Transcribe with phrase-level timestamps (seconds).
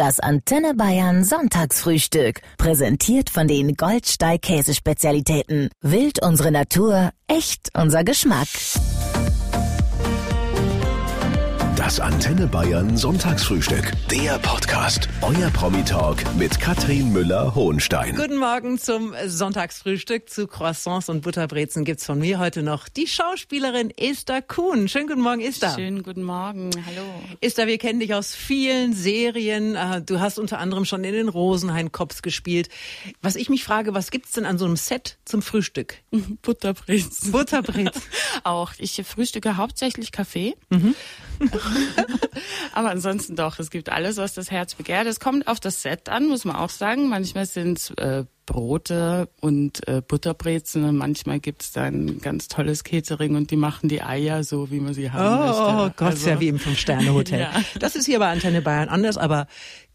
[0.00, 2.40] Das Antenne Bayern Sonntagsfrühstück.
[2.56, 5.68] Präsentiert von den Goldsteig Käsespezialitäten.
[5.82, 8.48] Wild unsere Natur, echt unser Geschmack.
[11.90, 13.90] Das Antenne Bayern Sonntagsfrühstück.
[14.12, 15.08] Der Podcast.
[15.22, 18.14] Euer Promi-Talk mit Katrin Müller-Hohenstein.
[18.14, 20.30] Guten Morgen zum Sonntagsfrühstück.
[20.30, 24.86] Zu Croissants und Butterbrezen gibt's von mir heute noch die Schauspielerin Esther Kuhn.
[24.86, 25.74] Schönen guten Morgen, Esther.
[25.74, 26.70] Schönen guten Morgen.
[26.86, 27.02] Hallo.
[27.40, 29.74] Esther, wir kennen dich aus vielen Serien.
[29.74, 32.68] Äh, du hast unter anderem schon in den Rosenhain-Cops gespielt.
[33.20, 35.96] Was ich mich frage, was gibt's denn an so einem Set zum Frühstück?
[36.42, 37.32] Butterbrezen.
[37.32, 38.02] Butterbrezen.
[38.44, 38.74] Auch.
[38.78, 40.54] Ich frühstücke hauptsächlich Kaffee.
[40.68, 40.94] Mhm.
[42.72, 45.06] Aber ansonsten doch, es gibt alles, was das Herz begehrt.
[45.06, 47.08] Es kommt auf das Set an, muss man auch sagen.
[47.08, 53.36] Manchmal sind es äh, Brote und äh, Butterbrezen und manchmal gibt's dann ganz tolles Catering
[53.36, 55.62] und die machen die Eier so, wie man sie haben oh, möchte.
[55.62, 57.40] Oh Gott, Also- ja wie im Fünf-Sterne-Hotel.
[57.40, 57.52] Ja.
[57.78, 59.46] Das ist hier bei Antenne Bayern anders, aber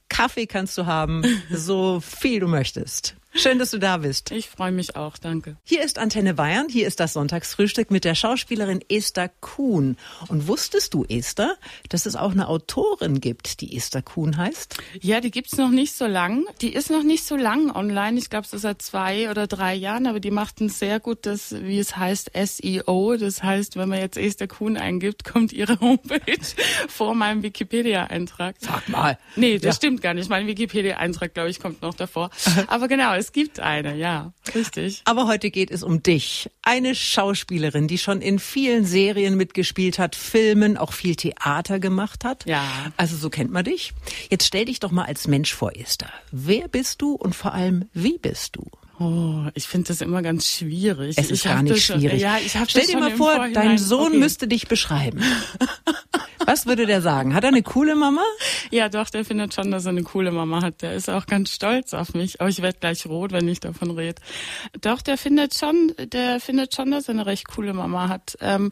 [0.10, 3.16] Kaffee kannst du haben, so viel du möchtest.
[3.38, 4.32] Schön, dass du da bist.
[4.32, 5.58] Ich freue mich auch, danke.
[5.66, 9.98] Hier ist Antenne Bayern, hier ist das Sonntagsfrühstück mit der Schauspielerin Esther Kuhn.
[10.30, 11.58] Und wusstest du, Esther,
[11.90, 14.78] dass es auch eine Autorin gibt, die Esther Kuhn heißt?
[15.02, 16.46] Ja, die gibt's noch nicht so lang.
[16.62, 18.18] Die ist noch nicht so lang online.
[18.18, 21.80] Ich glaube, so seit zwei oder drei Jahren, aber die macht ein sehr gutes, wie
[21.80, 23.18] es heißt, SEO.
[23.18, 26.22] Das heißt, wenn man jetzt Esther Kuhn eingibt, kommt ihre Homepage
[26.88, 28.56] vor meinem Wikipedia-Eintrag.
[28.60, 29.20] Sag mal.
[29.36, 29.74] Nee, das Ja.
[29.74, 30.30] stimmt gar nicht.
[30.30, 32.30] Mein Wikipedia-Eintrag, glaube ich, kommt noch davor.
[32.68, 34.34] Aber genau, es gibt eine, ja.
[34.54, 35.02] Richtig.
[35.06, 36.52] Aber heute geht es um dich.
[36.62, 42.46] Eine Schauspielerin, die schon in vielen Serien mitgespielt hat, Filmen, auch viel Theater gemacht hat.
[42.46, 42.64] Ja.
[42.98, 43.94] Also so kennt man dich.
[44.30, 46.14] Jetzt stell dich doch mal als Mensch vor, Esther.
[46.32, 48.70] Wer bist du und vor allem, wie bist du?
[49.00, 51.18] Oh, ich finde das immer ganz schwierig.
[51.18, 52.22] Es ist ich gar nicht das schon- schwierig.
[52.22, 54.18] Ja, ich Stell dir schon mal vor, dein Sohn okay.
[54.18, 55.22] müsste dich beschreiben.
[56.46, 57.34] Was würde der sagen?
[57.34, 58.22] Hat er eine coole Mama?
[58.70, 60.84] Ja, doch, der findet schon, dass er eine coole Mama hat.
[60.84, 62.40] Der ist auch ganz stolz auf mich.
[62.40, 64.22] Aber ich werde gleich rot, wenn ich davon rede.
[64.80, 68.38] Doch, der findet schon, der findet schon, dass er eine recht coole Mama hat.
[68.42, 68.72] Ähm,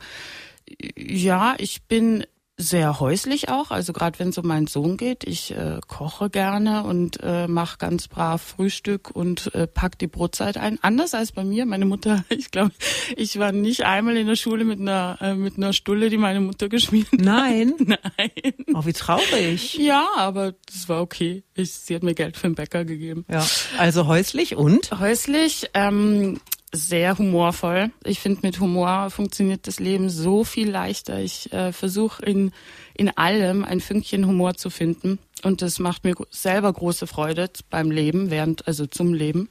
[0.95, 2.25] ja, ich bin
[2.57, 5.23] sehr häuslich auch, also gerade wenn es um meinen Sohn geht.
[5.23, 10.57] Ich äh, koche gerne und äh, mache ganz brav Frühstück und äh, pack die Brotzeit
[10.57, 10.77] ein.
[10.83, 11.65] Anders als bei mir.
[11.65, 12.71] Meine Mutter, ich glaube,
[13.17, 16.41] ich war nicht einmal in der Schule mit einer äh, mit einer Stulle, die meine
[16.41, 17.19] Mutter geschmiert hat.
[17.19, 17.73] Nein.
[17.79, 18.53] Nein.
[18.73, 19.75] Oh, wie traurig.
[19.77, 21.43] Ja, aber das war okay.
[21.55, 23.25] Ich, sie hat mir Geld für den Bäcker gegeben.
[23.29, 23.45] Ja.
[23.79, 24.91] Also häuslich und?
[24.99, 26.39] Häuslich, ähm,
[26.73, 27.91] sehr humorvoll.
[28.03, 31.19] Ich finde, mit Humor funktioniert das Leben so viel leichter.
[31.19, 32.51] Ich äh, versuche in,
[32.95, 35.19] in allem ein Fünkchen Humor zu finden.
[35.43, 39.49] Und das macht mir selber große Freude beim Leben, während, also zum Leben.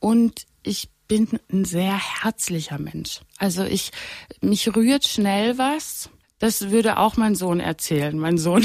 [0.00, 3.20] Und ich bin ein sehr herzlicher Mensch.
[3.38, 3.92] Also ich,
[4.40, 6.10] mich rührt schnell was.
[6.40, 8.18] Das würde auch mein Sohn erzählen.
[8.18, 8.62] Mein Sohn,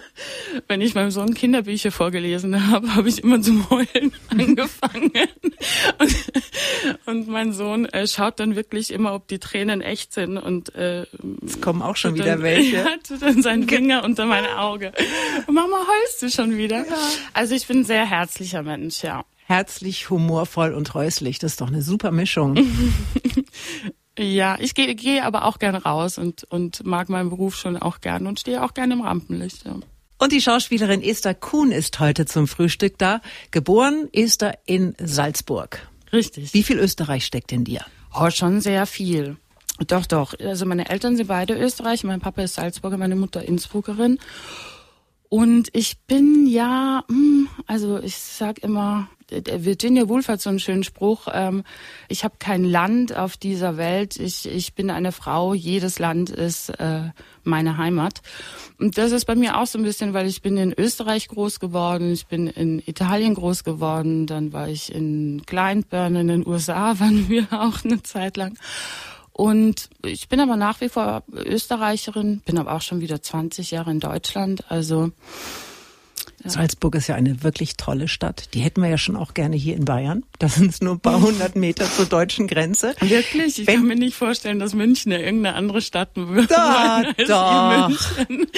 [0.68, 5.10] wenn ich meinem Sohn Kinderbücher vorgelesen habe, habe ich immer zum Heulen angefangen.
[5.98, 6.16] Und,
[7.06, 11.06] und mein Sohn äh, schaut dann wirklich immer, ob die Tränen echt sind und äh,
[11.46, 12.76] Es kommen auch schon wieder dann, welche.
[12.76, 14.92] Ja, tut dann seinen Finger unter mein Auge.
[15.46, 16.84] Mama, heulst du schon wieder?
[17.32, 19.24] Also ich bin ein sehr herzlicher Mensch, ja.
[19.46, 21.38] Herzlich, humorvoll und häuslich.
[21.38, 22.58] Das ist doch eine super Mischung.
[24.18, 28.00] Ja, ich gehe geh aber auch gerne raus und, und mag meinen Beruf schon auch
[28.00, 29.64] gerne und stehe auch gerne im Rampenlicht.
[29.64, 29.76] Ja.
[30.18, 33.20] Und die Schauspielerin Esther Kuhn ist heute zum Frühstück da.
[33.52, 35.88] Geboren Esther in Salzburg.
[36.12, 36.52] Richtig.
[36.52, 37.84] Wie viel Österreich steckt in dir?
[38.12, 39.36] Oh, schon sehr viel.
[39.86, 40.34] Doch, doch.
[40.40, 42.02] Also meine Eltern sind beide Österreich.
[42.02, 44.18] Mein Papa ist Salzburger, meine Mutter Innsbruckerin.
[45.28, 50.84] Und ich bin ja, hm, also ich sag immer, Virginia Woolf hat so einen schönen
[50.84, 51.64] Spruch, ähm,
[52.08, 56.70] ich habe kein Land auf dieser Welt, ich, ich bin eine Frau, jedes Land ist
[56.70, 57.10] äh,
[57.44, 58.22] meine Heimat.
[58.78, 61.60] Und das ist bei mir auch so ein bisschen, weil ich bin in Österreich groß
[61.60, 66.98] geworden, ich bin in Italien groß geworden, dann war ich in Glyndebourne in den USA,
[66.98, 68.56] waren wir auch eine Zeit lang.
[69.32, 73.92] Und ich bin aber nach wie vor Österreicherin, bin aber auch schon wieder 20 Jahre
[73.92, 74.68] in Deutschland.
[74.68, 75.12] Also
[76.44, 78.54] Salzburg ist ja eine wirklich tolle Stadt.
[78.54, 80.24] Die hätten wir ja schon auch gerne hier in Bayern.
[80.38, 82.94] Das sind nur ein paar hundert Meter zur deutschen Grenze.
[83.00, 86.50] wirklich, ich Wenn- kann mir nicht vorstellen, dass München ja irgendeine andere Stadt wird.
[86.50, 87.88] Da, als doch.
[87.88, 88.46] München.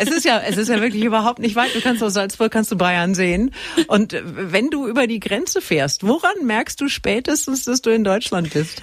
[0.00, 1.74] Es ist ja, es ist ja wirklich überhaupt nicht weit.
[1.74, 3.52] Du kannst aus Salzburg, kannst du Bayern sehen.
[3.88, 8.50] Und wenn du über die Grenze fährst, woran merkst du spätestens, dass du in Deutschland
[8.52, 8.82] bist?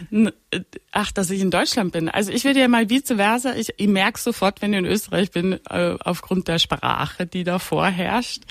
[0.91, 2.09] Ach, dass ich in Deutschland bin.
[2.09, 5.31] Also ich würde ja mal vice versa, ich, ich merke sofort, wenn ich in Österreich
[5.31, 8.43] bin, äh, aufgrund der Sprache, die da vorherrscht.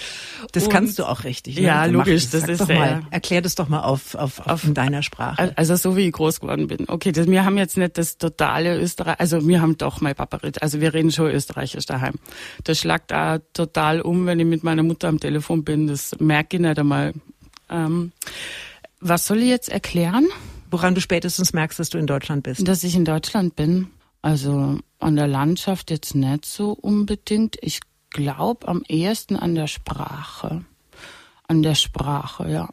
[0.53, 1.57] Das Und, kannst du auch richtig.
[1.57, 1.63] Ne?
[1.63, 2.29] Ja, logisch.
[2.31, 5.03] Das, das ist doch mal, Erklär das doch mal auf, auf, auf, auf in deiner
[5.03, 5.53] Sprache.
[5.57, 6.89] Also so wie ich groß geworden bin.
[6.89, 10.41] Okay, das, wir haben jetzt nicht das totale Österreich, also wir haben doch mein Papa,
[10.61, 12.15] also wir reden schon Österreichisch daheim.
[12.65, 15.87] Das schlagt da total um, wenn ich mit meiner Mutter am Telefon bin.
[15.87, 17.13] Das merke ich nicht einmal.
[17.71, 18.13] Ähm,
[19.01, 20.29] was soll ich jetzt erklären?
[20.75, 22.67] Woran du spätestens merkst, dass du in Deutschland bist?
[22.67, 23.91] Dass ich in Deutschland bin.
[24.23, 27.57] Also an der Landschaft jetzt nicht so unbedingt.
[27.61, 27.79] Ich
[28.11, 30.65] glaube am ehesten an der Sprache.
[31.47, 32.69] An der Sprache, ja.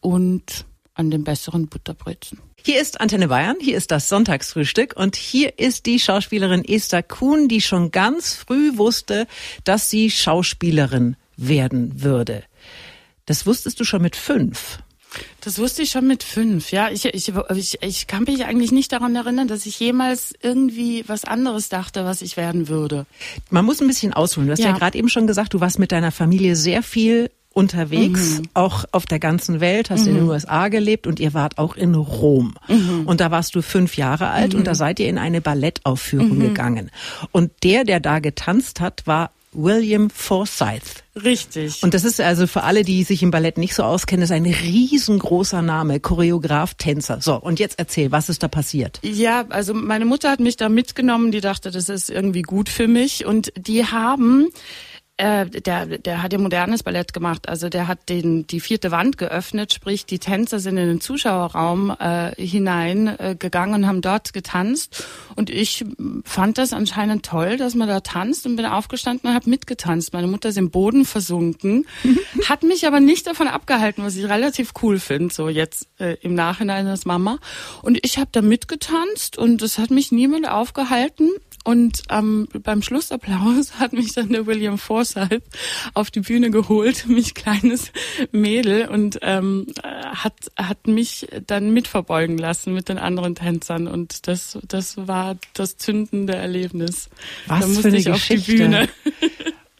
[0.00, 2.40] Und an den besseren Butterbrezen.
[2.62, 7.48] Hier ist Antenne Bayern, hier ist das Sonntagsfrühstück und hier ist die Schauspielerin Esther Kuhn,
[7.48, 9.26] die schon ganz früh wusste,
[9.64, 12.44] dass sie Schauspielerin werden würde.
[13.24, 14.80] Das wusstest du schon mit fünf.
[15.40, 16.90] Das wusste ich schon mit fünf, ja.
[16.90, 21.24] Ich, ich, ich, ich kann mich eigentlich nicht daran erinnern, dass ich jemals irgendwie was
[21.24, 23.06] anderes dachte, was ich werden würde.
[23.50, 24.48] Man muss ein bisschen ausholen.
[24.48, 27.30] Du hast ja, ja gerade eben schon gesagt, du warst mit deiner Familie sehr viel
[27.56, 28.48] unterwegs, mhm.
[28.52, 30.08] auch auf der ganzen Welt, hast mhm.
[30.08, 30.28] in den.
[30.28, 32.54] USA gelebt und ihr wart auch in Rom.
[32.68, 33.06] Mhm.
[33.06, 34.76] Und da warst du fünf Jahre alt und da mhm.
[34.76, 36.40] seid ihr in eine Ballettaufführung mhm.
[36.40, 36.90] gegangen.
[37.32, 41.02] Und der, der da getanzt hat, war William Forsyth.
[41.22, 41.82] Richtig.
[41.82, 44.44] Und das ist also für alle, die sich im Ballett nicht so auskennen, ist ein
[44.44, 47.20] riesengroßer Name, Choreograf, Tänzer.
[47.22, 49.00] So, und jetzt erzähl, was ist da passiert?
[49.02, 52.86] Ja, also meine Mutter hat mich da mitgenommen, die dachte, das ist irgendwie gut für
[52.86, 54.48] mich und die haben
[55.18, 57.48] äh, der, der hat ja modernes Ballett gemacht.
[57.48, 61.94] Also der hat den, die vierte Wand geöffnet, sprich die Tänzer sind in den Zuschauerraum
[61.98, 65.06] äh, hineingegangen äh, und haben dort getanzt.
[65.34, 65.84] Und ich
[66.24, 70.12] fand das anscheinend toll, dass man da tanzt und bin aufgestanden und habe mitgetanzt.
[70.12, 71.86] Meine Mutter ist im Boden versunken,
[72.48, 76.34] hat mich aber nicht davon abgehalten, was ich relativ cool finde, so jetzt äh, im
[76.34, 77.38] Nachhinein als Mama.
[77.80, 81.30] Und ich habe da mitgetanzt und es hat mich niemand aufgehalten.
[81.66, 85.42] Und ähm, beim Schlussapplaus hat mich dann der William Forsyth
[85.94, 87.90] auf die Bühne geholt, mich kleines
[88.30, 93.88] Mädel, und ähm, hat, hat mich dann mitverbeugen lassen mit den anderen Tänzern.
[93.88, 97.10] Und das, das war das zündende Erlebnis.
[97.48, 98.36] Was da musste für eine ich Geschichte.
[98.36, 98.88] auf die Bühne.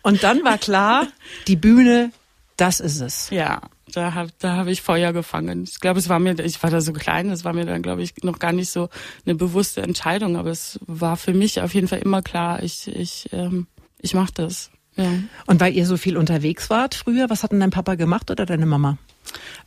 [0.03, 1.07] Und dann war klar,
[1.47, 2.11] die Bühne,
[2.57, 3.31] das ist es.
[3.31, 3.61] Ja
[3.97, 5.65] da habe da hab ich Feuer gefangen.
[5.65, 8.03] Ich glaube, es war mir, ich war da so klein, es war mir dann, glaube
[8.03, 8.89] ich, noch gar nicht so
[9.25, 13.29] eine bewusste Entscheidung, aber es war für mich auf jeden Fall immer klar, ich, ich,
[13.33, 13.67] ähm,
[14.01, 14.71] ich mache das.
[14.97, 15.11] Ja.
[15.47, 18.47] Und weil ihr so viel unterwegs wart früher, was hat denn dein Papa gemacht oder
[18.47, 18.99] deine Mama?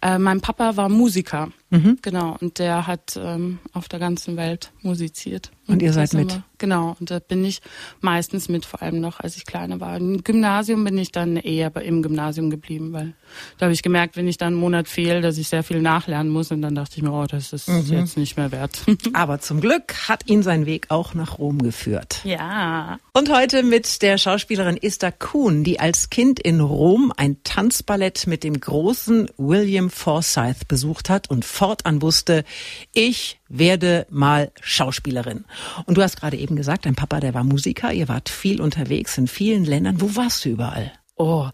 [0.01, 1.97] Äh, mein Papa war Musiker, mhm.
[2.01, 5.51] genau, und der hat ähm, auf der ganzen Welt musiziert.
[5.67, 6.33] Und, und ihr seid mit?
[6.33, 7.61] Wir, genau, und da bin ich
[8.01, 9.97] meistens mit, vor allem noch, als ich kleiner war.
[9.97, 13.13] Im Gymnasium bin ich dann eher im Gymnasium geblieben, weil
[13.57, 16.31] da habe ich gemerkt, wenn ich dann einen Monat fehle, dass ich sehr viel nachlernen
[16.31, 16.49] muss.
[16.51, 17.83] Und dann dachte ich mir, oh, das ist mhm.
[17.91, 18.83] jetzt nicht mehr wert.
[19.13, 22.21] Aber zum Glück hat ihn sein Weg auch nach Rom geführt.
[22.23, 22.97] Ja.
[23.13, 28.43] Und heute mit der Schauspielerin Esther Kuhn, die als Kind in Rom ein Tanzballett mit
[28.43, 32.45] dem großen William Forsyth besucht hat und fortan wusste,
[32.93, 35.43] ich werde mal Schauspielerin.
[35.85, 39.17] Und du hast gerade eben gesagt, dein Papa, der war Musiker, ihr wart viel unterwegs
[39.17, 39.99] in vielen Ländern.
[39.99, 40.93] Wo warst du überall?
[41.17, 41.49] Oh,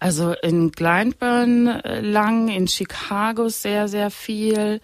[0.00, 4.80] also in Glyndebourne äh, lang, in Chicago sehr, sehr viel,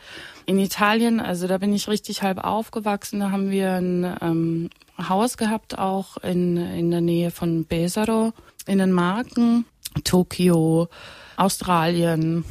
[0.47, 3.19] in Italien, also da bin ich richtig halb aufgewachsen.
[3.19, 4.71] Da haben wir ein ähm,
[5.09, 8.33] Haus gehabt, auch in, in der Nähe von Pesaro,
[8.69, 9.65] in den Marken,
[10.05, 10.89] Tokio,
[11.37, 12.45] Australien.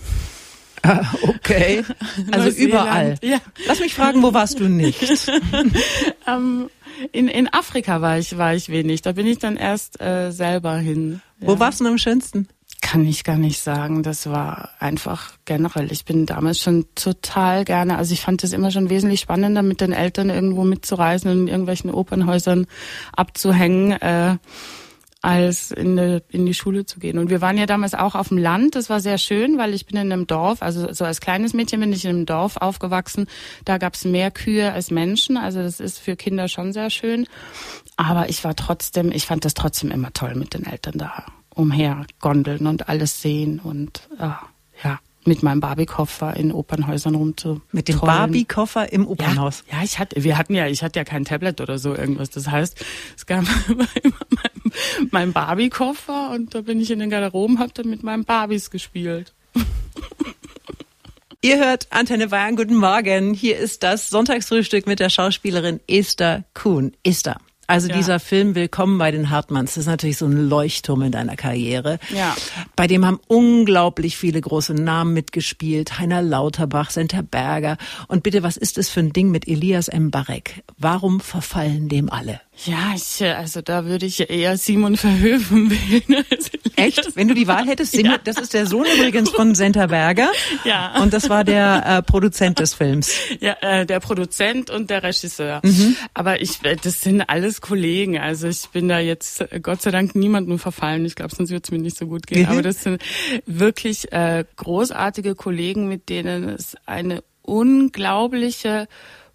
[0.83, 1.83] Ah, okay,
[2.31, 3.15] also überall.
[3.21, 3.39] Ja.
[3.67, 5.01] Lass mich fragen, wo warst du nicht?
[6.27, 6.69] ähm,
[7.11, 9.01] in, in Afrika war ich, war ich wenig.
[9.01, 11.21] Da bin ich dann erst äh, selber hin.
[11.39, 11.47] Ja.
[11.47, 12.47] Wo warst du am schönsten?
[12.81, 14.03] Kann ich gar nicht sagen.
[14.03, 15.91] Das war einfach generell.
[15.91, 19.81] Ich bin damals schon total gerne, also ich fand es immer schon wesentlich spannender, mit
[19.81, 22.67] den Eltern irgendwo mitzureisen und in irgendwelchen Opernhäusern
[23.15, 23.91] abzuhängen.
[23.91, 24.37] Äh,
[25.21, 27.17] als in, die, in die Schule zu gehen.
[27.17, 28.75] Und wir waren ja damals auch auf dem Land.
[28.75, 31.81] Das war sehr schön, weil ich bin in einem Dorf, also so als kleines Mädchen
[31.81, 33.27] bin ich in einem Dorf aufgewachsen.
[33.65, 35.35] Da gab es mehr Kühe als Menschen.
[35.35, 37.27] Also das ist für Kinder schon sehr schön.
[37.97, 42.05] Aber ich war trotzdem, ich fand das trotzdem immer toll mit den Eltern da umher
[42.21, 44.29] gondeln und alles sehen und äh,
[44.83, 47.61] ja mit meinem Barbie-Koffer in Opernhäusern rumzu.
[47.71, 49.63] Mit dem Barbie-Koffer im Opernhaus?
[49.69, 52.29] Ja, ja, ich hatte, wir hatten ja, ich hatte ja kein Tablet oder so irgendwas.
[52.29, 52.83] Das heißt,
[53.15, 53.87] es gab immer
[54.29, 58.69] mein, mein Barbie-Koffer und da bin ich in den Garderoben, hab dann mit meinen Barbies
[58.71, 59.33] gespielt.
[61.41, 63.33] Ihr hört Antenne Bayern, guten Morgen.
[63.33, 66.91] Hier ist das Sonntagsfrühstück mit der Schauspielerin Esther Kuhn.
[67.03, 67.37] Esther,
[67.69, 67.97] Also Ja.
[67.97, 71.99] dieser Film Willkommen bei den Hartmanns, das ist natürlich so ein Leuchtturm in deiner Karriere.
[72.11, 72.35] Ja.
[72.75, 75.99] Bei dem haben unglaublich viele große Namen mitgespielt.
[75.99, 77.77] Heiner Lauterbach, Senta Berger.
[78.07, 80.09] Und bitte, was ist das für ein Ding mit Elias M.
[80.09, 80.63] Barek?
[80.79, 82.41] Warum verfallen dem alle?
[82.65, 86.25] Ja, ich, äh, also da würde ich eher Simon Verhöfen wählen.
[86.75, 87.15] Echt?
[87.15, 90.29] Wenn du die Wahl hättest, Simon, das ist der Sohn übrigens von Senta Berger.
[90.65, 91.01] Ja.
[91.01, 93.11] Und das war der äh, Produzent des Films.
[93.39, 95.61] Ja, äh, der Produzent und der Regisseur.
[95.63, 95.95] Mhm.
[96.13, 98.17] Aber ich, äh, das sind alles Kollegen.
[98.17, 101.05] Also ich bin da jetzt äh, Gott sei Dank niemandem verfallen.
[101.05, 102.43] Ich glaube, sonst würde es mir nicht so gut gehen.
[102.43, 102.49] Mhm.
[102.49, 103.01] Aber das sind
[103.45, 108.87] wirklich äh, großartige Kollegen, mit denen es eine unglaubliche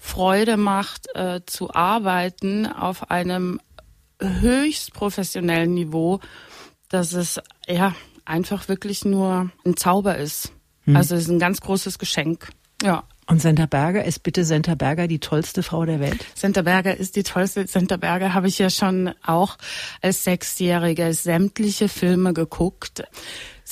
[0.04, 3.58] Freude macht, äh, zu arbeiten auf einem
[4.20, 6.20] höchst professionellen Niveau,
[6.90, 7.94] dass es ja
[8.26, 10.52] einfach wirklich nur ein Zauber ist.
[10.84, 10.94] Hm.
[10.94, 12.50] Also es ist ein ganz großes Geschenk.
[12.82, 13.04] Ja.
[13.26, 16.26] Und Senta Berger, ist bitte Senta Berger die tollste Frau der Welt?
[16.34, 17.66] Senta Berger ist die tollste.
[17.66, 19.56] Senta Berger habe ich ja schon auch
[20.02, 23.04] als Sechsjährige sämtliche Filme geguckt.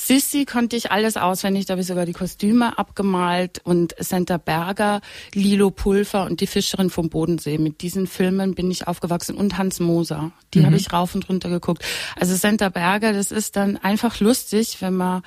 [0.05, 4.99] Sissy konnte ich alles auswendig, da habe ich sogar die Kostüme abgemalt und Senta Berger,
[5.33, 7.57] Lilo Pulver und die Fischerin vom Bodensee.
[7.57, 10.33] Mit diesen Filmen bin ich aufgewachsen und Hans Moser.
[10.53, 11.85] Die habe ich rauf und runter geguckt.
[12.19, 15.21] Also Senta Berger, das ist dann einfach lustig, wenn man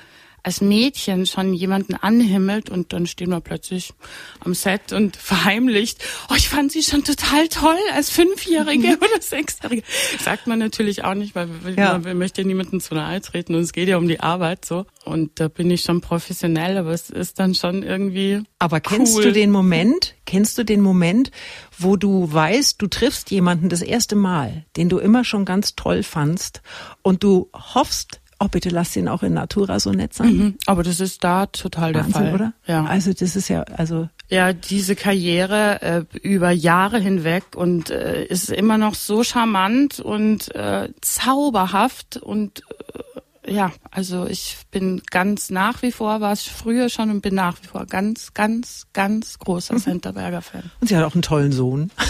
[0.47, 3.91] als Mädchen schon jemanden anhimmelt und dann stehen wir plötzlich
[4.39, 9.83] am Set und verheimlicht, oh, ich fand sie schon total toll als Fünfjährige oder Sechsjährige.
[10.21, 11.97] Sagt man natürlich auch nicht, weil wir, Ja.
[11.99, 14.85] man möchte ja niemandem zu nahe treten und es geht ja um die Arbeit so.
[15.03, 19.23] Und da bin ich schon professionell, aber es ist dann schon irgendwie Aber kennst cool.
[19.23, 21.29] du den Moment, kennst du den Moment,
[21.77, 26.03] wo du weißt, du triffst jemanden das erste Mal, den du immer schon ganz toll
[26.03, 26.61] fandst
[27.01, 30.35] und du hoffst, oh bitte lass ihn auch in Natura so nett sein.
[30.37, 32.33] Mhm, Aber das ist da total der Wahnsinn, Fall.
[32.33, 32.53] oder?
[32.65, 32.85] Ja.
[32.85, 38.49] Also das ist ja, also Ja, diese Karriere äh, über Jahre hinweg und äh, ist
[38.49, 42.61] immer noch so charmant und äh, zauberhaft und
[42.93, 42.99] äh,
[43.47, 47.55] ja, also ich bin ganz nach wie vor, war es früher schon und bin nach
[47.61, 50.69] wie vor ganz, ganz, ganz großer Centerberger Fan.
[50.81, 51.91] und sie hat auch einen tollen Sohn.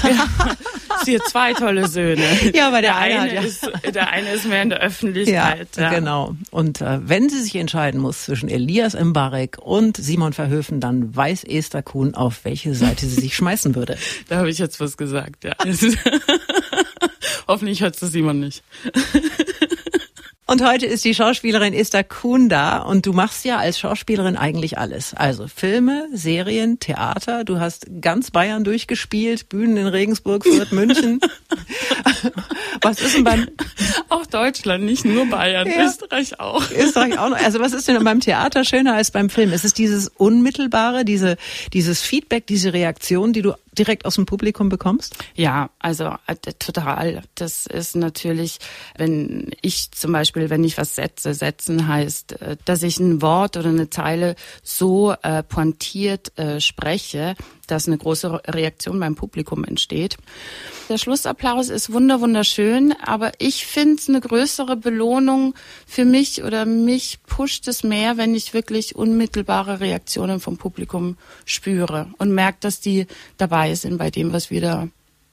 [1.06, 2.24] Sie hat zwei tolle Söhne.
[2.53, 5.70] Ja, aber der der eine eine ja- ist, der eine ist mehr in der Öffentlichkeit.
[5.77, 6.36] Ja, genau.
[6.51, 11.44] Und äh, wenn sie sich entscheiden muss zwischen Elias Mbarek und Simon Verhöfen, dann weiß
[11.44, 13.98] Esther Kuhn, auf welche Seite sie sich schmeißen würde.
[14.27, 15.53] Da habe ich jetzt was gesagt, ja.
[17.48, 18.63] Hoffentlich hört es Simon nicht.
[20.50, 24.77] Und heute ist die Schauspielerin Esther Kuhn da und du machst ja als Schauspielerin eigentlich
[24.77, 25.13] alles.
[25.13, 27.44] Also Filme, Serien, Theater.
[27.44, 31.20] Du hast ganz Bayern durchgespielt, Bühnen in Regensburg, Fürth, München.
[32.82, 33.48] Was ist denn beim
[34.08, 35.86] Auch Deutschland, nicht nur Bayern, Ja.
[35.86, 36.63] Österreich auch.
[36.72, 37.38] Österreich auch noch?
[37.44, 39.51] Also was ist denn beim Theater schöner als beim Film?
[39.51, 41.36] Ist es dieses unmittelbare, diese,
[41.74, 45.15] dieses Feedback, diese Reaktion, die du direkt aus dem Publikum bekommst?
[45.36, 47.22] Ja, also äh, total.
[47.36, 48.60] Das ist natürlich,
[48.98, 53.57] wenn ich zum Beispiel, wenn ich was setze, setzen heißt, äh, dass ich ein Wort
[53.57, 57.36] oder eine Zeile so äh, pointiert äh, spreche,
[57.67, 60.17] dass eine große Reaktion beim Publikum entsteht.
[60.89, 65.53] Der Schlussapplaus ist wunder wunderschön, aber ich finde es eine größere Belohnung
[65.86, 72.07] für mich oder mich pusht es mehr, wenn ich wirklich unmittelbare Reaktionen vom Publikum spüre
[72.17, 73.07] und merke, dass die
[73.38, 74.88] dabei sind bei dem, was wir da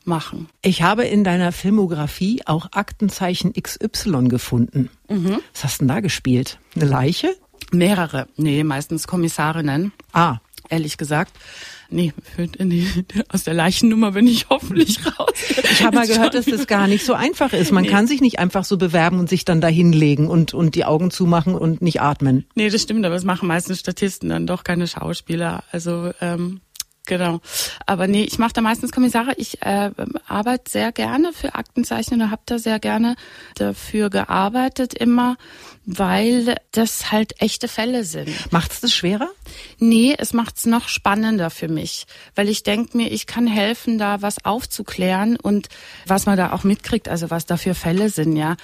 [0.05, 0.49] machen.
[0.63, 4.91] Ich habe in deiner Filmografie auch Aktenzeichen XY gefunden.
[5.09, 6.59] Was hast du denn da gespielt?
[6.77, 7.35] Eine Leiche?
[7.73, 10.39] Mehrere, nee, meistens Kommissarinnen, Ah,
[10.69, 11.33] ehrlich gesagt.
[11.95, 12.13] Nee,
[12.59, 12.87] nee,
[13.29, 15.31] aus der Leichennummer bin ich hoffentlich raus.
[15.71, 17.71] Ich habe mal gehört, dass das gar nicht so einfach ist.
[17.71, 20.85] Man kann sich nicht einfach so bewerben und sich dann da hinlegen und, und die
[20.85, 22.47] Augen zumachen und nicht atmen.
[22.57, 25.63] Nee, das stimmt, aber es machen meistens Statisten dann doch keine Schauspieler.
[25.71, 26.61] Also ähm,
[27.07, 27.41] genau.
[27.87, 29.35] Aber nee, ich mache da meistens Kommissare.
[29.37, 29.91] Ich äh,
[30.27, 33.15] arbeite sehr gerne für Aktenzeichen und habe da sehr gerne
[33.55, 35.37] dafür gearbeitet immer,
[35.87, 38.31] weil das halt echte Fälle sind.
[38.53, 39.29] Macht's das schwerer?
[39.79, 44.23] Nee, es macht's noch spannender für mich, weil ich denk mir, ich kann helfen, da
[44.23, 45.69] was aufzuklären und
[46.07, 48.57] was man da auch mitkriegt, also was da für Fälle sind, ja,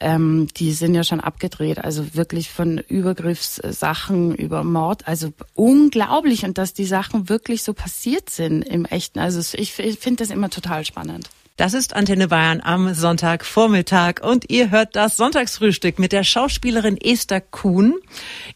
[0.00, 6.58] ähm, die sind ja schon abgedreht, also wirklich von Übergriffssachen über Mord, also unglaublich und
[6.58, 9.18] dass die Sachen wirklich so passiert sind im Echten.
[9.18, 11.28] Also ich, ich finde das immer total spannend.
[11.56, 17.40] Das ist Antenne Bayern am Sonntagvormittag und ihr hört das Sonntagsfrühstück mit der Schauspielerin Esther
[17.40, 17.94] Kuhn.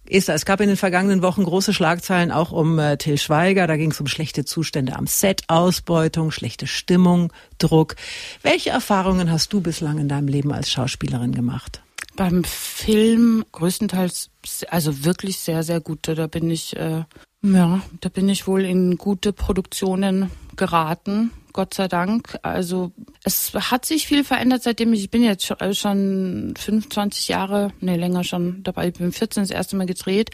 [0.06, 3.66] Esther, es gab in den vergangenen Wochen große Schlagzeilen auch um äh, Till Schweiger.
[3.66, 7.96] Da ging es um schlechte Zustände am Set, Ausbeutung, schlechte Stimmung, Druck.
[8.42, 11.80] Welche Erfahrungen hast du bislang in deinem Leben als Schauspielerin gemacht?
[12.16, 14.28] Beim Film größtenteils,
[14.68, 16.14] also wirklich sehr, sehr gute.
[16.14, 17.04] Da bin ich, äh,
[17.40, 22.38] ja, da bin ich wohl in gute Produktionen geraten, Gott sei Dank.
[22.42, 22.92] Also
[23.24, 27.96] es hat sich viel verändert, seitdem ich, ich bin jetzt schon 25 äh, Jahre, nee,
[27.96, 30.30] länger schon dabei, ich bin 14 das erste Mal gedreht.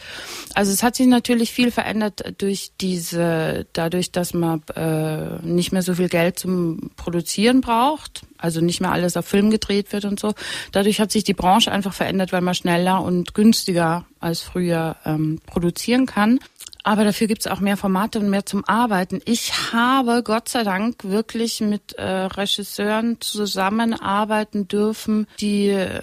[0.53, 5.81] Also es hat sich natürlich viel verändert durch diese, dadurch, dass man äh, nicht mehr
[5.81, 10.19] so viel Geld zum Produzieren braucht, also nicht mehr alles auf Film gedreht wird und
[10.19, 10.33] so.
[10.71, 15.39] Dadurch hat sich die Branche einfach verändert, weil man schneller und günstiger als früher ähm,
[15.45, 16.39] produzieren kann.
[16.87, 19.19] Aber dafür gibt's auch mehr Formate und mehr zum Arbeiten.
[19.25, 25.99] Ich habe Gott sei Dank wirklich mit äh, Regisseuren zusammenarbeiten dürfen, die äh,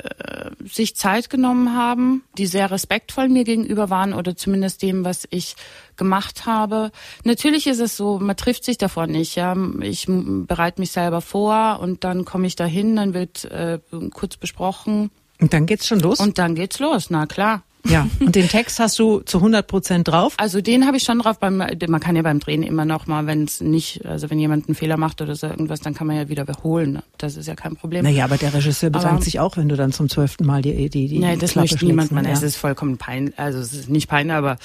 [0.63, 5.57] sich Zeit genommen haben, die sehr respektvoll mir gegenüber waren oder zumindest dem, was ich
[5.97, 6.91] gemacht habe.
[7.25, 9.37] Natürlich ist es so, man trifft sich davor nicht.
[9.37, 13.79] Ja, ich bereite mich selber vor und dann komme ich dahin, dann wird äh,
[14.13, 15.11] kurz besprochen.
[15.41, 16.21] Und dann geht's schon los?
[16.21, 17.63] Und dann geht's los, na klar.
[17.89, 20.35] Ja, und den Text hast du zu 100 Prozent drauf?
[20.37, 21.39] Also den habe ich schon drauf.
[21.39, 24.69] Beim, man kann ja beim Drehen immer noch mal, wenn es nicht, also wenn jemand
[24.69, 27.03] einen Fehler macht oder so irgendwas, dann kann man ja wieder wiederholen.
[27.19, 28.05] Das ist ja kein Problem.
[28.05, 30.89] Naja, aber der Regisseur bedankt aber, sich auch, wenn du dann zum zwölften Mal die
[30.89, 32.13] die die Nein, das Klappe möchte niemand.
[32.13, 32.31] Man, ne?
[32.31, 32.35] ja.
[32.35, 33.39] es ist vollkommen peinlich.
[33.39, 34.57] Also es ist nicht peinlich, aber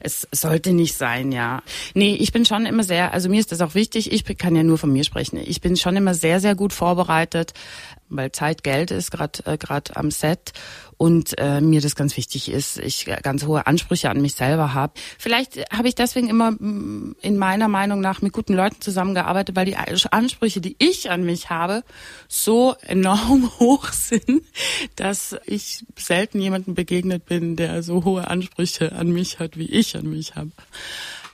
[0.00, 1.62] es sollte nicht sein, ja.
[1.94, 4.12] Nee, ich bin schon immer sehr, also mir ist das auch wichtig.
[4.12, 5.38] Ich kann ja nur von mir sprechen.
[5.44, 7.54] Ich bin schon immer sehr, sehr gut vorbereitet,
[8.08, 10.52] weil Zeit Geld ist gerade äh, gerade am Set
[10.96, 14.92] und äh, mir das ganz wichtig ist, ich ganz hohe Ansprüche an mich selber habe.
[15.16, 19.66] Vielleicht habe ich deswegen immer mm, in meiner Meinung nach mit guten Leuten zusammengearbeitet, weil
[19.66, 21.84] die Ansprüche, die ich an mich habe,
[22.26, 24.42] so enorm hoch sind,
[24.96, 29.96] dass ich selten jemandem begegnet bin, der so hohe Ansprüche an mich hat, wie ich
[29.96, 30.50] an mich habe.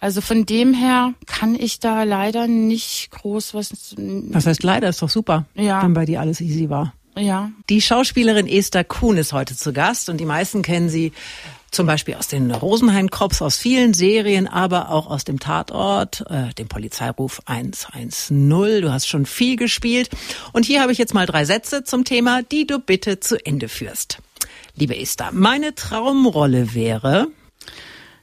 [0.05, 3.95] Also von dem her kann ich da leider nicht groß was.
[3.97, 4.91] Was heißt leider?
[4.91, 5.83] Ist doch super, ja.
[5.83, 6.93] wenn bei dir alles easy war.
[7.17, 7.53] Ja.
[7.71, 11.13] Die Schauspielerin Esther Kuhn ist heute zu Gast und die meisten kennen sie
[11.71, 16.69] zum Beispiel aus den Rosenheim-Cops, aus vielen Serien, aber auch aus dem Tatort, äh, dem
[16.69, 18.83] Polizeiruf 110.
[18.83, 20.11] Du hast schon viel gespielt.
[20.53, 23.71] Und hier habe ich jetzt mal drei Sätze zum Thema, die du bitte zu Ende
[23.71, 24.19] führst.
[24.77, 27.29] Liebe Esther, meine Traumrolle wäre...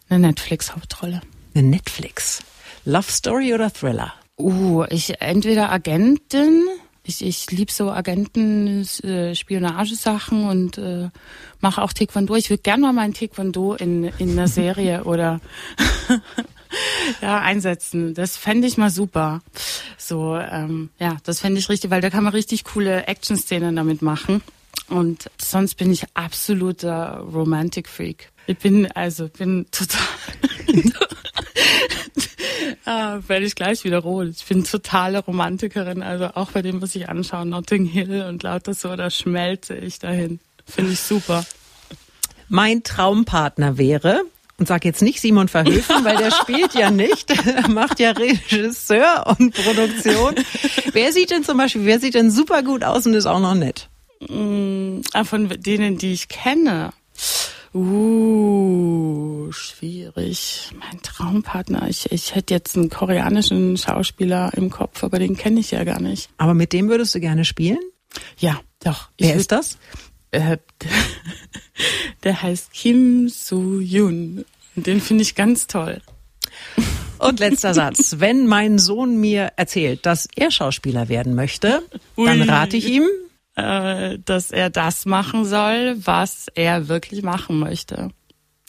[0.09, 1.21] Eine Netflix-Hauptrolle.
[1.53, 2.39] Eine Netflix.
[2.85, 4.13] Love Story oder Thriller?
[4.37, 6.67] Uh, ich entweder Agentin
[7.03, 11.09] ich, ich liebe so Agenten, äh, Spionagesachen und äh,
[11.59, 12.35] mache auch Taekwondo.
[12.35, 15.41] Ich würde gerne mal mein Taekwondo in, in einer Serie oder
[17.21, 18.13] ja, einsetzen.
[18.13, 19.41] Das fände ich mal super.
[19.97, 24.01] So, ähm, ja, das fände ich richtig, weil da kann man richtig coole Action-Szenen damit
[24.01, 24.43] machen.
[24.87, 28.31] Und sonst bin ich absoluter Romantic Freak.
[28.45, 30.01] Ich bin also bin total
[32.85, 34.29] ah, werde ich gleich wieder rot.
[34.29, 38.73] Ich bin totale Romantikerin, also auch bei dem, was ich anschaue, Notting Hill und lauter
[38.73, 40.39] so, da schmelze ich dahin.
[40.65, 41.45] Finde ich super.
[42.49, 44.23] Mein Traumpartner wäre,
[44.61, 47.33] und sag jetzt nicht Simon Verhöfen, weil der spielt ja nicht,
[47.69, 50.35] macht ja Regisseur und Produktion.
[50.93, 53.55] Wer sieht denn zum Beispiel, wer sieht denn super gut aus und ist auch noch
[53.55, 53.89] nett?
[54.29, 56.91] Mm, ah, von denen, die ich kenne.
[57.73, 60.71] Uh, schwierig.
[60.77, 61.87] Mein Traumpartner.
[61.87, 66.01] Ich, ich hätte jetzt einen koreanischen Schauspieler im Kopf, aber den kenne ich ja gar
[66.01, 66.29] nicht.
[66.37, 67.79] Aber mit dem würdest du gerne spielen?
[68.37, 69.09] Ja, doch.
[69.17, 69.77] Wer ist das?
[70.31, 70.57] Äh,
[72.23, 74.43] der heißt Kim Soo-yoon.
[74.75, 76.01] Den finde ich ganz toll.
[77.19, 78.15] Und letzter Satz.
[78.17, 81.83] Wenn mein Sohn mir erzählt, dass er Schauspieler werden möchte,
[82.17, 82.25] Ui.
[82.25, 83.03] dann rate ich ihm,
[83.61, 88.09] äh, dass er das machen soll, was er wirklich machen möchte.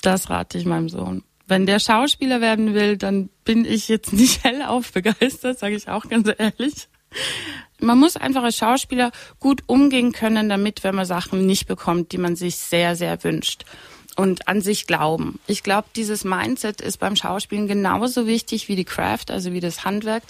[0.02, 1.22] Das rate ich meinem Sohn.
[1.46, 6.08] Wenn der Schauspieler werden will, dann bin ich jetzt nicht hellauf begeistert, sage ich auch
[6.08, 6.88] ganz ehrlich.
[7.80, 12.18] Man muss einfach als Schauspieler gut umgehen können damit, wenn man Sachen nicht bekommt, die
[12.18, 13.64] man sich sehr, sehr wünscht
[14.16, 15.38] und an sich glauben.
[15.46, 19.84] Ich glaube, dieses Mindset ist beim Schauspielen genauso wichtig wie die Craft, also wie das
[19.84, 20.22] Handwerk,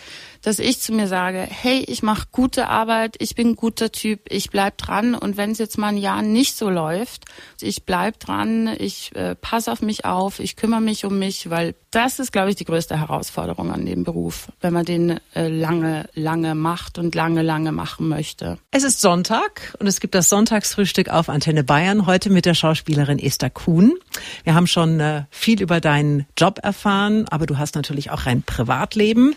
[0.42, 4.20] dass ich zu mir sage, hey, ich mache gute Arbeit, ich bin ein guter Typ,
[4.28, 7.24] ich bleib dran und wenn es jetzt mal ein Jahr nicht so läuft,
[7.60, 11.74] ich bleib dran, ich äh, passe auf mich auf, ich kümmere mich um mich, weil
[11.90, 16.08] das ist, glaube ich, die größte Herausforderung an dem Beruf, wenn man den äh, lange,
[16.14, 18.58] lange macht und lange, lange machen möchte.
[18.70, 23.18] Es ist Sonntag und es gibt das Sonntagsfrühstück auf Antenne Bayern, heute mit der Schauspielerin
[23.18, 23.94] Esther Kuhn.
[24.44, 28.42] Wir haben schon äh, viel über deinen Job erfahren, aber du hast natürlich auch ein
[28.42, 29.34] Privatleben.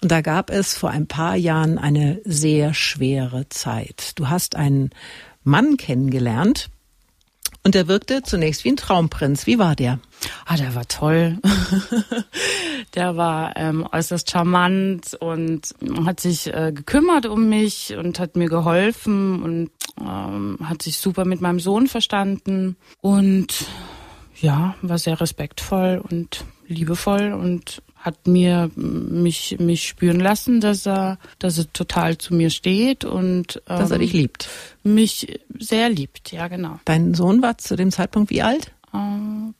[0.00, 4.12] Und da gab es vor ein paar Jahren eine sehr schwere Zeit.
[4.14, 4.90] Du hast einen
[5.44, 6.70] Mann kennengelernt
[7.62, 9.46] und der wirkte zunächst wie ein Traumprinz.
[9.46, 9.98] Wie war der?
[10.44, 11.38] Ah, der war toll.
[12.94, 18.48] der war ähm, äußerst charmant und hat sich äh, gekümmert um mich und hat mir
[18.48, 23.66] geholfen und ähm, hat sich super mit meinem Sohn verstanden und
[24.40, 31.18] ja, war sehr respektvoll und liebevoll und hat mir mich mich spüren lassen, dass er
[31.38, 34.48] dass er total zu mir steht und ähm, dass er dich liebt.
[34.84, 36.78] Mich sehr liebt, ja genau.
[36.84, 38.72] Dein Sohn war zu dem Zeitpunkt wie alt?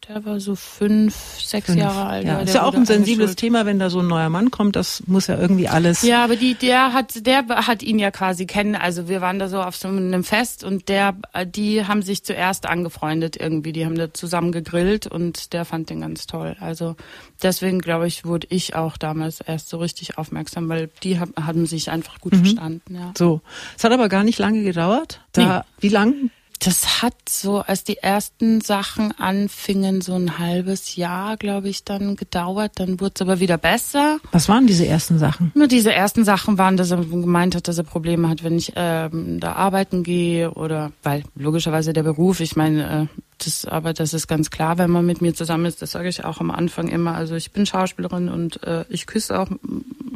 [0.08, 1.78] Der war so fünf, sechs fünf.
[1.78, 2.26] Jahre alt.
[2.26, 2.40] Ja.
[2.40, 4.76] Ist ja auch ein sensibles Thema, wenn da so ein neuer Mann kommt.
[4.76, 6.02] Das muss ja irgendwie alles.
[6.02, 8.76] Ja, aber die, der hat, der hat ihn ja quasi kennen.
[8.76, 12.66] Also wir waren da so auf so einem Fest und der, die haben sich zuerst
[12.66, 13.72] angefreundet irgendwie.
[13.72, 16.56] Die haben da zusammen gegrillt und der fand den ganz toll.
[16.60, 16.94] Also
[17.42, 21.90] deswegen glaube ich, wurde ich auch damals erst so richtig aufmerksam, weil die haben sich
[21.90, 22.38] einfach gut mhm.
[22.38, 22.94] verstanden.
[22.94, 23.12] Ja.
[23.16, 23.40] So,
[23.76, 25.20] es hat aber gar nicht lange gedauert.
[25.32, 25.64] Da, nee.
[25.80, 31.68] wie lang das hat so, als die ersten Sachen anfingen, so ein halbes Jahr, glaube
[31.68, 32.72] ich, dann gedauert.
[32.76, 34.18] Dann wurde es aber wieder besser.
[34.32, 35.52] Was waren diese ersten Sachen?
[35.54, 38.72] Nur diese ersten Sachen waren, dass er gemeint hat, dass er Probleme hat, wenn ich
[38.76, 44.14] ähm, da arbeiten gehe oder, weil logischerweise der Beruf, ich meine, äh, das, aber das
[44.14, 46.88] ist ganz klar, wenn man mit mir zusammen ist, das sage ich auch am Anfang
[46.88, 47.14] immer.
[47.14, 49.48] Also ich bin Schauspielerin und äh, ich küsse auch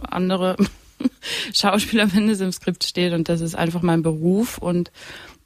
[0.03, 0.57] andere
[1.53, 4.91] Schauspieler, wenn es im Skript steht und das ist einfach mein Beruf und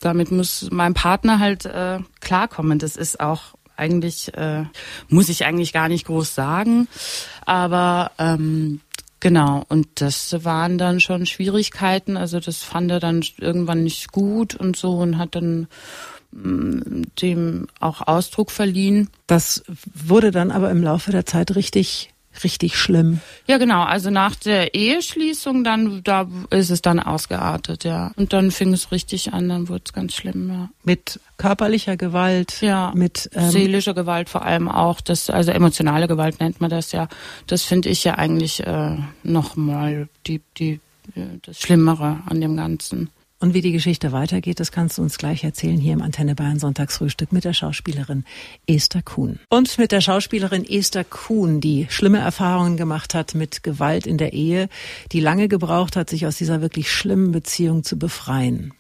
[0.01, 2.79] damit muss mein Partner halt äh, klarkommen.
[2.79, 4.65] Das ist auch eigentlich, äh,
[5.09, 6.89] muss ich eigentlich gar nicht groß sagen.
[7.45, 8.81] Aber ähm,
[9.21, 12.17] genau, und das waren dann schon Schwierigkeiten.
[12.17, 15.69] Also das fand er dann irgendwann nicht gut und so und hat dann
[16.33, 19.11] mm, dem auch Ausdruck verliehen.
[19.27, 23.21] Das wurde dann aber im Laufe der Zeit richtig richtig schlimm.
[23.47, 23.83] Ja, genau.
[23.83, 28.13] Also nach der Eheschließung, dann da ist es dann ausgeartet, ja.
[28.17, 30.69] Und dann fing es richtig an, dann wurde es ganz schlimm, ja.
[30.83, 35.01] Mit körperlicher Gewalt, ja, mit ähm, seelischer Gewalt vor allem auch.
[35.01, 37.09] Das also emotionale Gewalt nennt man das ja.
[37.47, 40.81] Das finde ich ja eigentlich äh, noch mal die die
[41.43, 43.11] das Schlimmere an dem Ganzen.
[43.45, 46.59] Und wie die Geschichte weitergeht, das kannst du uns gleich erzählen hier im Antenne Bayern
[46.59, 48.25] Sonntagsfrühstück mit der Schauspielerin
[48.67, 49.39] Esther Kuhn.
[49.51, 54.33] Und mit der Schauspielerin Esther Kuhn, die schlimme Erfahrungen gemacht hat mit Gewalt in der
[54.33, 54.71] Ehe,
[55.13, 58.73] die lange gebraucht hat, sich aus dieser wirklich schlimmen Beziehung zu befreien.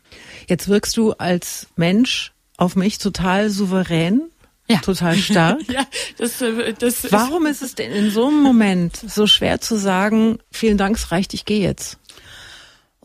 [0.48, 4.22] Jetzt wirkst du als Mensch auf mich total souverän,
[4.70, 4.78] ja.
[4.78, 5.60] total stark.
[5.68, 5.84] ja,
[6.16, 10.38] das, äh, das Warum ist es denn in so einem Moment so schwer zu sagen,
[10.50, 11.98] vielen Dank, es reicht, ich gehe jetzt?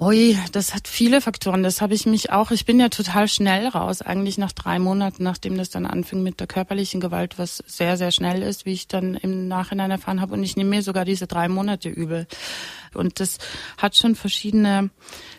[0.02, 1.62] Ui, das hat viele Faktoren.
[1.62, 2.52] Das habe ich mich auch.
[2.52, 6.40] Ich bin ja total schnell raus, eigentlich nach drei Monaten, nachdem das dann anfing mit
[6.40, 10.36] der körperlichen Gewalt, was sehr, sehr schnell ist, wie ich dann im Nachhinein erfahren habe.
[10.36, 12.28] Und ich nehme mir sogar diese drei Monate übel.
[12.94, 13.40] Und das
[13.78, 14.90] hat schon verschiedene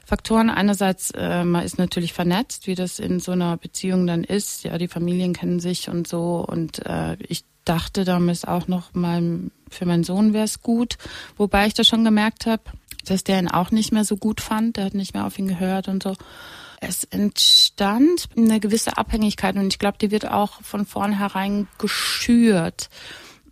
[0.05, 0.51] Faktoren.
[0.51, 4.65] Einerseits, äh, man ist natürlich vernetzt, wie das in so einer Beziehung dann ist.
[4.65, 6.45] Ja, die Familien kennen sich und so.
[6.47, 10.99] Und äh, ich dachte damals auch noch, mein, für meinen Sohn wäre es gut.
[11.39, 12.63] Wobei ich da schon gemerkt habe,
[13.05, 15.49] dass der ihn auch nicht mehr so gut fand, der hat nicht mehr auf ihn
[15.49, 16.17] gehört und so.
[16.81, 22.89] Es entstand eine gewisse Abhängigkeit und ich glaube, die wird auch von vornherein geschürt,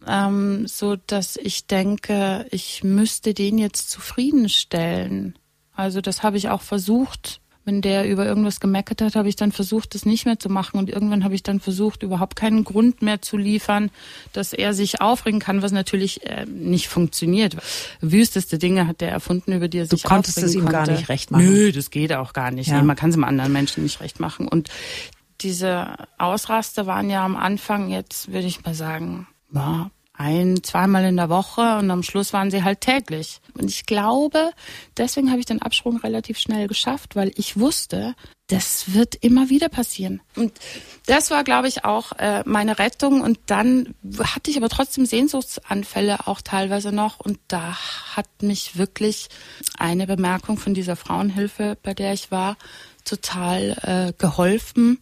[0.06, 5.38] ähm, so dass ich denke, ich müsste den jetzt zufriedenstellen.
[5.74, 9.52] Also das habe ich auch versucht wenn der über irgendwas gemeckert hat, habe ich dann
[9.52, 10.78] versucht, das nicht mehr zu machen.
[10.78, 13.90] Und irgendwann habe ich dann versucht, überhaupt keinen Grund mehr zu liefern,
[14.32, 17.56] dass er sich aufregen kann, was natürlich äh, nicht funktioniert.
[18.00, 20.72] Wüsteste Dinge hat der erfunden, über die er sich Du konntest es ihm konnte.
[20.72, 21.44] gar nicht recht machen.
[21.44, 22.68] Nö, das geht auch gar nicht.
[22.68, 22.78] Ja.
[22.78, 24.48] Nee, man kann es einem anderen Menschen nicht recht machen.
[24.48, 24.70] Und
[25.42, 31.16] diese Ausraster waren ja am Anfang jetzt, würde ich mal sagen, ja, ein, zweimal in
[31.16, 33.40] der Woche und am Schluss waren sie halt täglich.
[33.54, 34.50] Und ich glaube,
[34.96, 38.16] deswegen habe ich den Absprung relativ schnell geschafft, weil ich wusste,
[38.48, 40.20] das wird immer wieder passieren.
[40.34, 40.52] Und
[41.06, 43.20] das war, glaube ich, auch äh, meine Rettung.
[43.20, 47.20] Und dann hatte ich aber trotzdem Sehnsuchtsanfälle auch teilweise noch.
[47.20, 47.76] Und da
[48.16, 49.28] hat mich wirklich
[49.78, 52.56] eine Bemerkung von dieser Frauenhilfe, bei der ich war,
[53.04, 54.98] total äh, geholfen.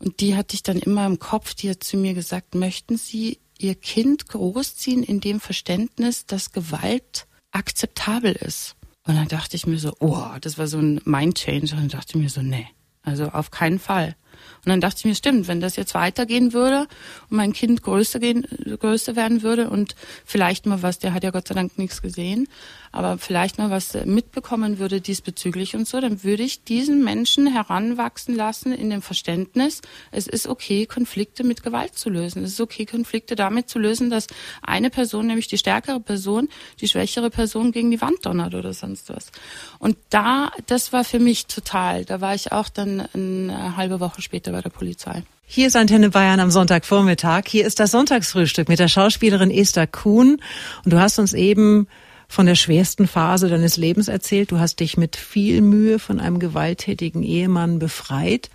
[0.00, 1.54] Und die hatte ich dann immer im Kopf.
[1.54, 7.26] Die hat zu mir gesagt, möchten Sie ihr Kind großziehen in dem Verständnis, dass Gewalt
[7.50, 8.76] akzeptabel ist.
[9.06, 11.74] Und dann dachte ich mir so, oh, das war so ein Mind-Change.
[11.74, 12.68] Und dann dachte ich mir so, nee,
[13.02, 14.16] also auf keinen Fall.
[14.64, 16.88] Und dann dachte ich mir, stimmt, wenn das jetzt weitergehen würde
[17.30, 18.46] und mein Kind größer, gehen,
[18.78, 22.48] größer werden würde und vielleicht mal was, der hat ja Gott sei Dank nichts gesehen,
[22.92, 28.34] aber vielleicht mal was mitbekommen würde diesbezüglich und so, dann würde ich diesen Menschen heranwachsen
[28.34, 32.44] lassen in dem Verständnis, es ist okay, Konflikte mit Gewalt zu lösen.
[32.44, 34.26] Es ist okay, Konflikte damit zu lösen, dass
[34.62, 36.48] eine Person, nämlich die stärkere Person,
[36.80, 39.30] die schwächere Person gegen die Wand donnert oder sonst was.
[39.78, 44.22] Und da, das war für mich total, da war ich auch dann eine halbe Woche
[44.28, 45.22] später bei der Polizei.
[45.46, 47.44] Hier ist Antenne Bayern am Sonntagvormittag.
[47.46, 50.42] Hier ist das Sonntagsfrühstück mit der Schauspielerin Esther Kuhn.
[50.84, 51.88] Und du hast uns eben
[52.28, 54.50] von der schwersten Phase deines Lebens erzählt.
[54.50, 58.50] Du hast dich mit viel Mühe von einem gewalttätigen Ehemann befreit.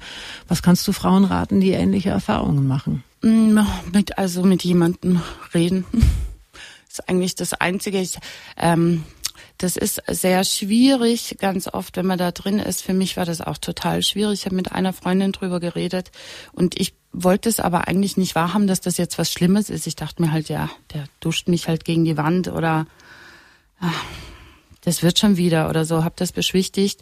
[0.48, 3.04] Was kannst du Frauen raten, die ähnliche Erfahrungen machen?
[3.24, 3.58] Mm,
[3.92, 5.24] mit, also mit jemandem
[5.56, 5.86] reden.
[5.92, 6.04] Das
[7.00, 8.00] ist eigentlich das Einzige.
[8.00, 8.20] Ich,
[8.58, 9.06] ähm,
[9.58, 12.82] das ist sehr schwierig, ganz oft, wenn man da drin ist.
[12.82, 14.40] Für mich war das auch total schwierig.
[14.40, 16.12] Ich habe mit einer Freundin drüber geredet
[16.52, 19.88] und ich wollte es aber eigentlich nicht wahrhaben, dass das jetzt was Schlimmes ist.
[19.88, 22.88] Ich dachte mir halt, ja, der duscht mich halt gegen die Wand oder
[23.80, 24.04] ach,
[24.82, 27.02] das wird schon wieder oder so, habe das beschwichtigt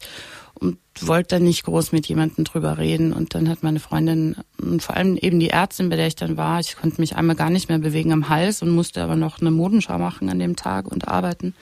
[0.54, 3.14] und wollte dann nicht groß mit jemandem drüber reden.
[3.14, 6.38] Und dann hat meine Freundin und vor allem eben die Ärztin, bei der ich dann
[6.38, 9.40] war, ich konnte mich einmal gar nicht mehr bewegen am Hals und musste aber noch
[9.40, 11.56] eine Modenschau machen an dem Tag und arbeiten.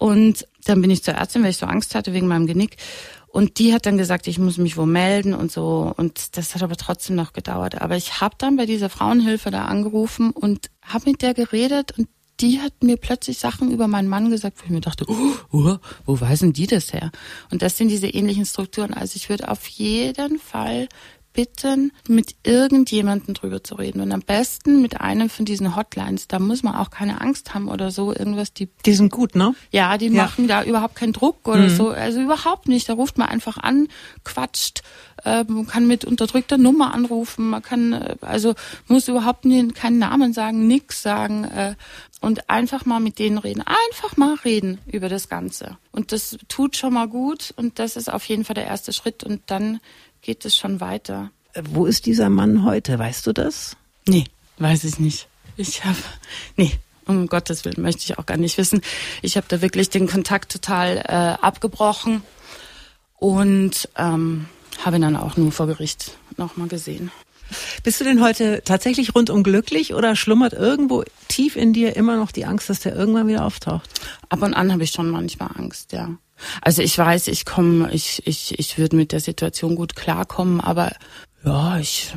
[0.00, 2.78] Und dann bin ich zur Ärztin, weil ich so Angst hatte wegen meinem Genick.
[3.28, 5.92] Und die hat dann gesagt, ich muss mich wo melden und so.
[5.94, 7.82] Und das hat aber trotzdem noch gedauert.
[7.82, 12.08] Aber ich habe dann bei dieser Frauenhilfe da angerufen und habe mit der geredet und
[12.40, 15.76] die hat mir plötzlich Sachen über meinen Mann gesagt, wo ich mir dachte, oh, oh,
[16.06, 17.10] wo weiß denn die das her?
[17.50, 18.94] Und das sind diese ähnlichen Strukturen.
[18.94, 20.88] Also ich würde auf jeden Fall
[21.32, 24.00] bitten, mit irgendjemandem drüber zu reden.
[24.00, 26.28] Und am besten mit einem von diesen Hotlines.
[26.28, 28.14] Da muss man auch keine Angst haben oder so.
[28.14, 28.68] Irgendwas, die.
[28.86, 29.54] Die sind gut, ne?
[29.70, 30.24] Ja, die ja.
[30.24, 31.76] machen da überhaupt keinen Druck oder mhm.
[31.76, 31.88] so.
[31.90, 32.88] Also überhaupt nicht.
[32.88, 33.88] Da ruft man einfach an,
[34.24, 34.82] quatscht,
[35.24, 38.54] äh, man kann mit unterdrückter Nummer anrufen, man kann, äh, also
[38.88, 41.44] muss überhaupt nie, keinen Namen sagen, nix sagen.
[41.44, 41.74] Äh,
[42.20, 43.62] und einfach mal mit denen reden.
[43.62, 45.78] Einfach mal reden über das Ganze.
[45.90, 49.24] Und das tut schon mal gut und das ist auf jeden Fall der erste Schritt
[49.24, 49.80] und dann
[50.22, 51.30] geht es schon weiter.
[51.70, 52.98] Wo ist dieser Mann heute?
[52.98, 53.76] Weißt du das?
[54.06, 54.24] Nee,
[54.58, 55.28] weiß ich nicht.
[55.56, 55.98] Ich habe,
[56.56, 56.72] nee,
[57.06, 58.80] um Gottes Willen möchte ich auch gar nicht wissen.
[59.22, 62.22] Ich habe da wirklich den Kontakt total äh, abgebrochen
[63.16, 64.46] und ähm,
[64.84, 67.10] habe ihn dann auch nur vor Gericht nochmal gesehen.
[67.82, 72.30] Bist du denn heute tatsächlich rundum glücklich oder schlummert irgendwo tief in dir immer noch
[72.30, 73.90] die Angst, dass der irgendwann wieder auftaucht?
[74.28, 76.10] Ab und an habe ich schon manchmal Angst, ja.
[76.62, 80.92] Also ich weiß, ich komme, ich, ich, ich würde mit der Situation gut klarkommen, aber
[81.44, 82.12] ja, ich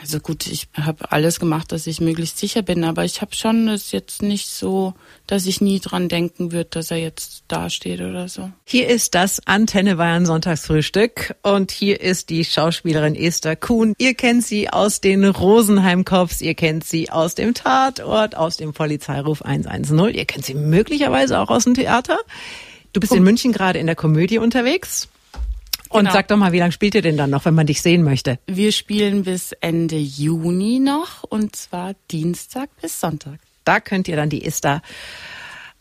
[0.00, 3.68] also gut, ich habe alles gemacht, dass ich möglichst sicher bin, aber ich habe schon
[3.68, 4.94] es jetzt nicht so,
[5.26, 8.50] dass ich nie dran denken würde, dass er jetzt dasteht oder so.
[8.64, 13.94] Hier ist das Antenne Bayern Sonntagsfrühstück und hier ist die Schauspielerin Esther Kuhn.
[13.98, 19.42] Ihr kennt sie aus den Rosenheim-Cops, ihr kennt sie aus dem Tatort, aus dem Polizeiruf
[19.42, 22.18] 110, ihr kennt sie möglicherweise auch aus dem Theater.
[22.92, 25.08] Du bist in München gerade in der Komödie unterwegs.
[25.88, 26.12] Und genau.
[26.12, 28.38] sag doch mal, wie lange spielt ihr denn dann noch, wenn man dich sehen möchte?
[28.46, 33.40] Wir spielen bis Ende Juni noch und zwar Dienstag bis Sonntag.
[33.64, 34.82] Da könnt ihr dann die Ista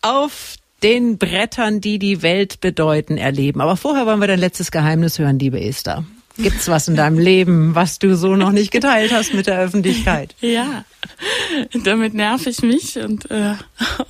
[0.02, 3.62] auf den Brettern, die die Welt bedeuten, erleben.
[3.62, 6.06] Aber vorher wollen wir dein letztes Geheimnis hören, liebe Esther.
[6.41, 10.36] Gibt's was in deinem Leben, was du so noch nicht geteilt hast mit der Öffentlichkeit?
[10.41, 10.86] Ja,
[11.84, 13.56] damit nerv ich mich und äh,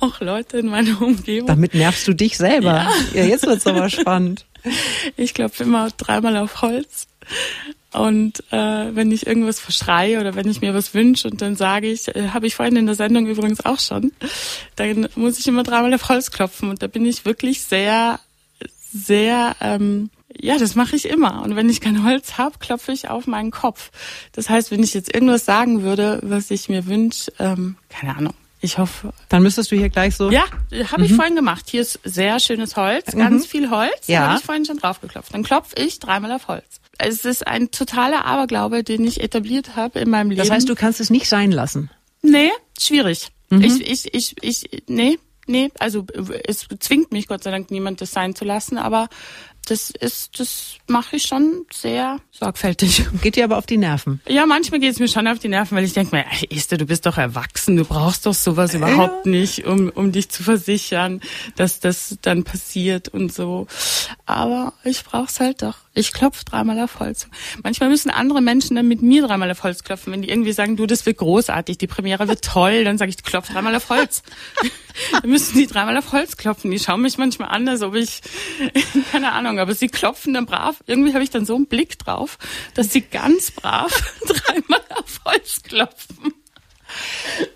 [0.00, 1.46] auch Leute in meiner Umgebung.
[1.46, 2.88] Damit nervst du dich selber.
[3.12, 4.46] Ja, ja jetzt wird's aber spannend.
[5.16, 7.08] Ich klopfe immer dreimal auf Holz.
[7.92, 11.90] Und äh, wenn ich irgendwas verschreie oder wenn ich mir was wünsche und dann sage
[11.90, 14.12] ich, äh, habe ich vorhin in der Sendung übrigens auch schon,
[14.76, 16.70] dann muss ich immer dreimal auf Holz klopfen.
[16.70, 18.20] Und da bin ich wirklich sehr,
[18.92, 20.10] sehr ähm,
[20.42, 21.42] ja, das mache ich immer.
[21.42, 23.90] Und wenn ich kein Holz habe, klopfe ich auf meinen Kopf.
[24.32, 28.34] Das heißt, wenn ich jetzt irgendwas sagen würde, was ich mir wünsche, ähm, keine Ahnung.
[28.62, 29.12] Ich hoffe.
[29.30, 30.30] Dann müsstest du hier gleich so.
[30.30, 30.44] Ja,
[30.92, 31.16] habe ich mhm.
[31.16, 31.64] vorhin gemacht.
[31.70, 33.18] Hier ist sehr schönes Holz, mhm.
[33.18, 34.06] ganz viel Holz.
[34.06, 34.28] Ja.
[34.28, 35.32] Habe ich vorhin schon drauf geklopft.
[35.32, 36.80] Dann klopfe ich dreimal auf Holz.
[36.98, 40.40] Es ist ein totaler Aberglaube, den ich etabliert habe in meinem Leben.
[40.40, 41.90] Das heißt, du kannst es nicht sein lassen.
[42.20, 43.28] Nee, schwierig.
[43.48, 43.62] Mhm.
[43.62, 45.18] Ich, ich, ich, ich, nee,
[45.50, 45.70] nee.
[45.78, 46.06] Also
[46.44, 48.78] es zwingt mich Gott sei Dank niemand, das sein zu lassen.
[48.78, 49.08] Aber
[49.66, 53.04] das ist, das mache ich schon sehr sorgfältig.
[53.22, 54.20] Geht dir aber auf die Nerven?
[54.26, 56.78] Ja, manchmal geht es mir schon auf die Nerven, weil ich denke mir, ey, Esther,
[56.78, 59.30] du bist doch erwachsen, du brauchst doch sowas überhaupt ja.
[59.30, 61.20] nicht, um, um dich zu versichern,
[61.56, 63.66] dass das dann passiert und so.
[64.26, 65.76] Aber ich brauch's halt doch.
[66.00, 67.28] Ich klopfe dreimal auf Holz.
[67.62, 70.14] Manchmal müssen andere Menschen dann mit mir dreimal auf Holz klopfen.
[70.14, 73.22] Wenn die irgendwie sagen, du, das wird großartig, die Premiere wird toll, dann sage ich,
[73.22, 74.22] klopf dreimal auf Holz.
[75.12, 76.70] dann müssen die dreimal auf Holz klopfen.
[76.70, 78.22] Die schauen mich manchmal an, als ob ich,
[79.12, 80.76] keine Ahnung, aber sie klopfen dann brav.
[80.86, 82.38] Irgendwie habe ich dann so einen Blick drauf,
[82.72, 83.92] dass sie ganz brav
[84.26, 86.32] dreimal auf Holz klopfen.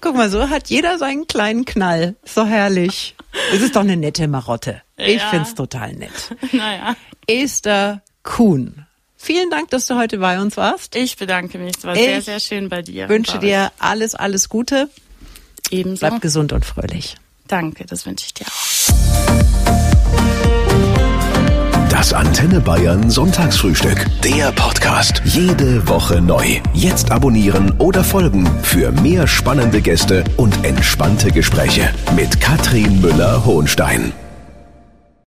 [0.03, 2.17] Guck mal, so hat jeder seinen kleinen Knall.
[2.25, 3.17] So herrlich.
[3.55, 4.83] Es ist doch eine nette Marotte.
[4.99, 5.29] Ich ja.
[5.31, 6.37] find's total nett.
[6.53, 6.95] Naja.
[7.27, 8.87] Esther Kuhn.
[9.17, 10.97] Vielen Dank, dass du heute bei uns warst.
[10.97, 11.77] Ich bedanke mich.
[11.79, 13.09] Es war ich sehr, sehr schön bei dir.
[13.09, 14.91] wünsche dir alles, alles Gute.
[15.71, 16.07] Ebenso.
[16.07, 17.17] Bleib gesund und fröhlich.
[17.47, 18.75] Danke, das wünsche ich dir auch.
[21.89, 24.05] Das Antenne Bayern Sonntagsfrühstück.
[24.23, 25.23] Der Podcast.
[25.25, 26.61] Jede Woche neu.
[26.75, 34.13] Jetzt abonnieren oder folgen für mehr spannende Gäste und entspannte Gespräche mit Katrin Müller-Hohenstein.